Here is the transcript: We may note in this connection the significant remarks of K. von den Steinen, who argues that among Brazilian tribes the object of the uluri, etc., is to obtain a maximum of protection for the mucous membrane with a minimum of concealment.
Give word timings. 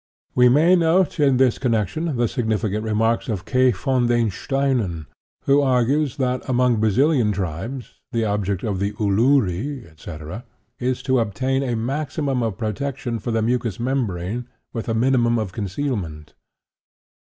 We 0.33 0.49
may 0.49 0.75
note 0.75 1.19
in 1.19 1.37
this 1.37 1.59
connection 1.59 2.15
the 2.17 2.27
significant 2.27 2.83
remarks 2.83 3.29
of 3.29 3.45
K. 3.45 3.69
von 3.69 4.07
den 4.07 4.31
Steinen, 4.31 5.05
who 5.43 5.61
argues 5.61 6.17
that 6.17 6.41
among 6.49 6.77
Brazilian 6.79 7.31
tribes 7.31 7.99
the 8.11 8.25
object 8.25 8.63
of 8.63 8.79
the 8.79 8.93
uluri, 8.93 9.85
etc., 9.85 10.43
is 10.79 11.03
to 11.03 11.19
obtain 11.19 11.61
a 11.61 11.75
maximum 11.75 12.41
of 12.41 12.57
protection 12.57 13.19
for 13.19 13.29
the 13.29 13.43
mucous 13.43 13.79
membrane 13.79 14.47
with 14.73 14.89
a 14.89 14.95
minimum 14.95 15.37
of 15.37 15.51
concealment. 15.51 16.33